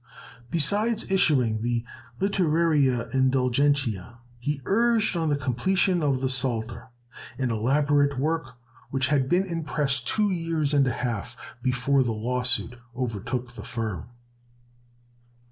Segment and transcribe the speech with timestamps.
[0.49, 1.85] Besides issuing the
[2.19, 6.87] "Litterariæ Indulgentiæ," he urged on the completion of the Psalter,
[7.37, 8.55] an elaborate work
[8.89, 13.61] which had been in press two years and a half, before the lawsuit overtook the
[13.63, 14.09] firm.